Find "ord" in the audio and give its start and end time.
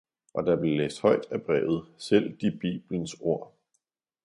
3.19-3.55